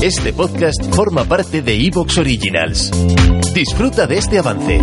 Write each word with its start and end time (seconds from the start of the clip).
Este 0.00 0.32
podcast 0.32 0.80
forma 0.94 1.24
parte 1.24 1.60
de 1.60 1.74
Evox 1.74 2.18
Originals. 2.18 2.92
Disfruta 3.52 4.06
de 4.06 4.18
este 4.18 4.38
avance. 4.38 4.80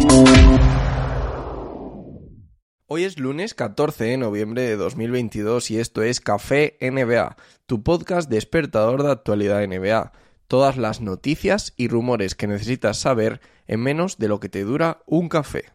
Hoy 2.87 3.05
es 3.05 3.17
lunes 3.17 3.53
14 3.53 4.03
de 4.03 4.17
noviembre 4.17 4.63
de 4.63 4.75
2022 4.75 5.71
y 5.71 5.79
esto 5.79 6.03
es 6.03 6.19
Café 6.19 6.77
NBA, 6.81 7.37
tu 7.65 7.81
podcast 7.81 8.29
despertador 8.29 9.03
de 9.03 9.13
actualidad 9.13 9.65
NBA. 9.65 10.11
Todas 10.49 10.75
las 10.75 10.99
noticias 10.99 11.73
y 11.77 11.87
rumores 11.87 12.35
que 12.35 12.47
necesitas 12.47 12.97
saber 12.97 13.39
en 13.67 13.79
menos 13.79 14.17
de 14.17 14.27
lo 14.27 14.41
que 14.41 14.49
te 14.49 14.65
dura 14.65 15.01
un 15.05 15.29
café. 15.29 15.71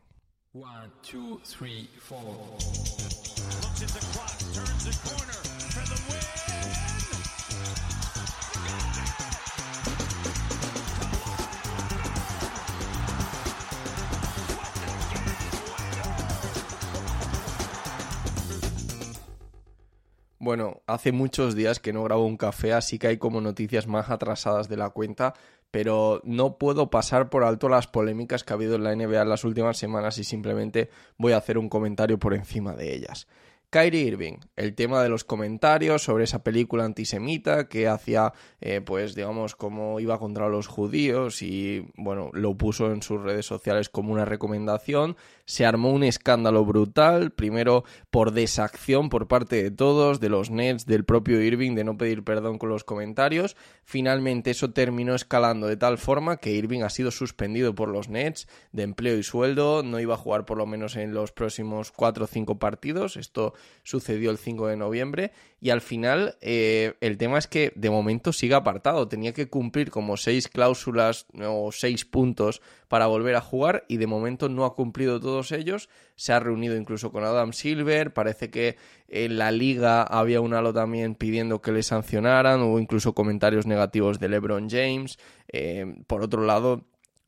Bueno, 20.42 20.80
hace 20.86 21.12
muchos 21.12 21.54
días 21.54 21.80
que 21.80 21.92
no 21.92 22.02
grabo 22.02 22.24
un 22.24 22.38
café, 22.38 22.72
así 22.72 22.98
que 22.98 23.08
hay 23.08 23.18
como 23.18 23.42
noticias 23.42 23.86
más 23.86 24.08
atrasadas 24.08 24.70
de 24.70 24.78
la 24.78 24.88
cuenta, 24.88 25.34
pero 25.70 26.22
no 26.24 26.56
puedo 26.56 26.88
pasar 26.88 27.28
por 27.28 27.44
alto 27.44 27.68
las 27.68 27.86
polémicas 27.86 28.42
que 28.42 28.54
ha 28.54 28.56
habido 28.56 28.76
en 28.76 28.84
la 28.84 28.96
NBA 28.96 29.20
en 29.20 29.28
las 29.28 29.44
últimas 29.44 29.76
semanas 29.76 30.16
y 30.16 30.24
simplemente 30.24 30.88
voy 31.18 31.32
a 31.32 31.36
hacer 31.36 31.58
un 31.58 31.68
comentario 31.68 32.18
por 32.18 32.32
encima 32.32 32.72
de 32.72 32.94
ellas. 32.94 33.28
Kyrie 33.70 34.02
Irving, 34.02 34.38
el 34.56 34.74
tema 34.74 35.00
de 35.00 35.08
los 35.08 35.22
comentarios 35.22 36.02
sobre 36.02 36.24
esa 36.24 36.42
película 36.42 36.84
antisemita 36.84 37.68
que 37.68 37.86
hacía, 37.86 38.32
eh, 38.60 38.80
pues 38.80 39.14
digamos, 39.14 39.54
como 39.54 40.00
iba 40.00 40.18
contra 40.18 40.48
los 40.48 40.66
judíos 40.66 41.40
y, 41.40 41.86
bueno, 41.96 42.30
lo 42.32 42.56
puso 42.56 42.90
en 42.90 43.00
sus 43.00 43.22
redes 43.22 43.46
sociales 43.46 43.88
como 43.88 44.12
una 44.12 44.24
recomendación. 44.24 45.16
Se 45.44 45.66
armó 45.66 45.92
un 45.92 46.02
escándalo 46.02 46.64
brutal, 46.64 47.30
primero 47.30 47.84
por 48.10 48.32
desacción 48.32 49.08
por 49.08 49.28
parte 49.28 49.62
de 49.62 49.70
todos, 49.70 50.18
de 50.18 50.30
los 50.30 50.50
Nets, 50.50 50.84
del 50.86 51.04
propio 51.04 51.40
Irving, 51.40 51.76
de 51.76 51.84
no 51.84 51.96
pedir 51.96 52.24
perdón 52.24 52.58
con 52.58 52.70
los 52.70 52.82
comentarios. 52.82 53.56
Finalmente 53.84 54.50
eso 54.50 54.72
terminó 54.72 55.14
escalando 55.14 55.68
de 55.68 55.76
tal 55.76 55.96
forma 55.98 56.38
que 56.38 56.50
Irving 56.50 56.82
ha 56.82 56.90
sido 56.90 57.12
suspendido 57.12 57.72
por 57.76 57.88
los 57.88 58.08
Nets 58.08 58.48
de 58.72 58.82
empleo 58.82 59.16
y 59.16 59.22
sueldo, 59.22 59.84
no 59.84 60.00
iba 60.00 60.14
a 60.14 60.18
jugar 60.18 60.44
por 60.44 60.58
lo 60.58 60.66
menos 60.66 60.96
en 60.96 61.14
los 61.14 61.30
próximos 61.30 61.92
4 61.92 62.24
o 62.24 62.26
5 62.26 62.58
partidos. 62.58 63.16
Esto 63.16 63.54
sucedió 63.82 64.30
el 64.30 64.38
5 64.38 64.68
de 64.68 64.76
noviembre 64.76 65.32
y 65.60 65.70
al 65.70 65.80
final 65.80 66.36
eh, 66.40 66.94
el 67.00 67.18
tema 67.18 67.38
es 67.38 67.46
que 67.46 67.72
de 67.76 67.90
momento 67.90 68.32
sigue 68.32 68.54
apartado, 68.54 69.08
tenía 69.08 69.32
que 69.32 69.48
cumplir 69.48 69.90
como 69.90 70.16
seis 70.16 70.48
cláusulas 70.48 71.26
o 71.38 71.70
seis 71.72 72.04
puntos 72.04 72.62
para 72.88 73.06
volver 73.06 73.36
a 73.36 73.40
jugar 73.40 73.84
y 73.88 73.98
de 73.98 74.06
momento 74.06 74.48
no 74.48 74.64
ha 74.64 74.74
cumplido 74.74 75.20
todos 75.20 75.52
ellos, 75.52 75.88
se 76.16 76.32
ha 76.32 76.40
reunido 76.40 76.76
incluso 76.76 77.12
con 77.12 77.24
Adam 77.24 77.52
Silver, 77.52 78.12
parece 78.12 78.50
que 78.50 78.76
en 79.08 79.38
la 79.38 79.50
liga 79.52 80.02
había 80.02 80.40
un 80.40 80.54
halo 80.54 80.72
también 80.72 81.14
pidiendo 81.14 81.60
que 81.60 81.72
le 81.72 81.82
sancionaran, 81.82 82.62
hubo 82.62 82.78
incluso 82.78 83.14
comentarios 83.14 83.66
negativos 83.66 84.18
de 84.18 84.28
LeBron 84.28 84.70
James, 84.70 85.18
eh, 85.48 85.94
por 86.06 86.22
otro 86.22 86.44
lado 86.44 86.86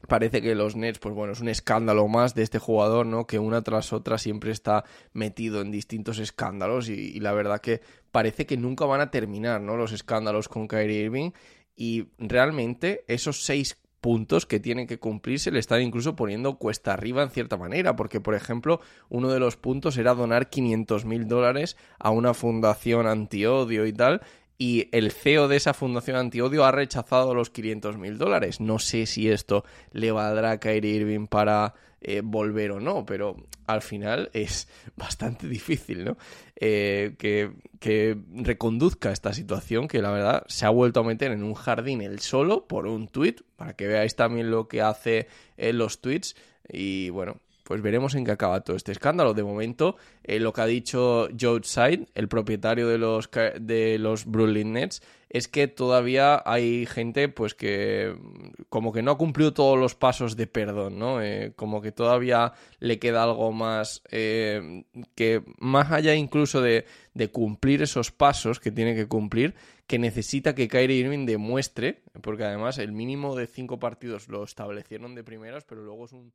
parece 0.08 0.42
que 0.42 0.54
los 0.54 0.76
Nets, 0.76 0.98
pues 0.98 1.14
bueno, 1.14 1.32
es 1.32 1.40
un 1.40 1.48
escándalo 1.48 2.08
más 2.08 2.34
de 2.34 2.42
este 2.42 2.58
jugador, 2.58 3.06
¿no? 3.06 3.26
Que 3.26 3.38
una 3.38 3.62
tras 3.62 3.92
otra 3.92 4.18
siempre 4.18 4.50
está 4.50 4.84
metido 5.12 5.60
en 5.60 5.70
distintos 5.70 6.18
escándalos 6.18 6.88
y, 6.88 7.20
la 7.20 7.32
verdad 7.32 7.60
que 7.60 7.80
parece 8.10 8.46
que 8.46 8.56
nunca 8.56 8.84
van 8.84 9.00
a 9.00 9.10
terminar, 9.10 9.60
¿no? 9.60 9.76
Los 9.76 9.92
escándalos 9.92 10.48
con 10.48 10.68
Kyrie 10.68 11.04
Irving 11.04 11.30
y 11.76 12.08
realmente 12.18 13.04
esos 13.06 13.44
seis 13.44 13.78
puntos 14.00 14.46
que 14.46 14.58
tienen 14.58 14.88
que 14.88 14.98
cumplirse 14.98 15.52
le 15.52 15.60
están 15.60 15.80
incluso 15.80 16.16
poniendo 16.16 16.58
cuesta 16.58 16.92
arriba 16.92 17.22
en 17.22 17.30
cierta 17.30 17.56
manera, 17.56 17.94
porque 17.94 18.20
por 18.20 18.34
ejemplo 18.34 18.80
uno 19.08 19.30
de 19.30 19.38
los 19.38 19.56
puntos 19.56 19.96
era 19.96 20.12
donar 20.12 20.50
500 20.50 21.04
mil 21.04 21.28
dólares 21.28 21.76
a 22.00 22.10
una 22.10 22.34
fundación 22.34 23.06
antiodio 23.06 23.86
y 23.86 23.92
tal, 23.92 24.20
y 24.62 24.88
el 24.92 25.10
CEO 25.10 25.48
de 25.48 25.56
esa 25.56 25.74
fundación 25.74 26.16
antiodio 26.16 26.64
ha 26.64 26.70
rechazado 26.70 27.34
los 27.34 27.50
500 27.50 27.98
mil 27.98 28.16
dólares. 28.16 28.60
No 28.60 28.78
sé 28.78 29.06
si 29.06 29.28
esto 29.28 29.64
le 29.90 30.12
valdrá 30.12 30.52
a 30.52 30.60
Kyrie 30.60 30.94
Irving 30.98 31.26
para 31.26 31.74
eh, 32.00 32.20
volver 32.22 32.70
o 32.70 32.78
no, 32.78 33.04
pero 33.04 33.34
al 33.66 33.82
final 33.82 34.30
es 34.34 34.68
bastante 34.96 35.48
difícil, 35.48 36.04
¿no? 36.04 36.16
Eh, 36.54 37.16
que, 37.18 37.50
que, 37.80 38.16
reconduzca 38.36 39.10
esta 39.10 39.32
situación 39.32 39.88
que 39.88 40.00
la 40.00 40.12
verdad 40.12 40.44
se 40.46 40.64
ha 40.64 40.70
vuelto 40.70 41.00
a 41.00 41.02
meter 41.02 41.32
en 41.32 41.42
un 41.42 41.54
jardín 41.54 42.00
él 42.00 42.20
solo 42.20 42.68
por 42.68 42.86
un 42.86 43.08
tweet, 43.08 43.38
para 43.56 43.74
que 43.74 43.88
veáis 43.88 44.14
también 44.14 44.52
lo 44.52 44.68
que 44.68 44.80
hace 44.80 45.26
en 45.56 45.76
los 45.76 46.00
tweets 46.00 46.36
y 46.68 47.10
bueno, 47.10 47.40
pues 47.72 47.80
veremos 47.80 48.14
en 48.14 48.26
qué 48.26 48.32
acaba 48.32 48.60
todo 48.60 48.76
este 48.76 48.92
escándalo. 48.92 49.32
De 49.32 49.42
momento, 49.42 49.96
eh, 50.24 50.38
lo 50.38 50.52
que 50.52 50.60
ha 50.60 50.66
dicho 50.66 51.28
George 51.34 51.66
Side, 51.66 52.06
el 52.14 52.28
propietario 52.28 52.86
de 52.86 52.98
los, 52.98 53.30
de 53.30 53.98
los 53.98 54.26
Brooklyn 54.26 54.74
Nets, 54.74 55.00
es 55.30 55.48
que 55.48 55.68
todavía 55.68 56.42
hay 56.44 56.84
gente 56.84 57.30
pues 57.30 57.54
que 57.54 58.14
como 58.68 58.92
que 58.92 59.00
no 59.00 59.12
ha 59.12 59.16
cumplido 59.16 59.54
todos 59.54 59.78
los 59.78 59.94
pasos 59.94 60.36
de 60.36 60.46
perdón, 60.46 60.98
¿no? 60.98 61.22
Eh, 61.22 61.54
como 61.56 61.80
que 61.80 61.92
todavía 61.92 62.52
le 62.78 62.98
queda 62.98 63.22
algo 63.22 63.52
más 63.52 64.02
eh, 64.10 64.84
que 65.14 65.42
más 65.56 65.90
allá 65.92 66.14
incluso 66.14 66.60
de, 66.60 66.84
de, 67.14 67.30
cumplir 67.30 67.80
esos 67.80 68.12
pasos 68.12 68.60
que 68.60 68.70
tiene 68.70 68.94
que 68.94 69.08
cumplir, 69.08 69.54
que 69.86 69.98
necesita 69.98 70.54
que 70.54 70.68
Kyrie 70.68 70.98
Irving 70.98 71.24
demuestre, 71.24 72.02
porque 72.20 72.44
además 72.44 72.76
el 72.76 72.92
mínimo 72.92 73.34
de 73.34 73.46
cinco 73.46 73.78
partidos 73.78 74.28
lo 74.28 74.44
establecieron 74.44 75.14
de 75.14 75.24
primeras, 75.24 75.64
pero 75.64 75.82
luego 75.82 76.04
es 76.04 76.12
un 76.12 76.34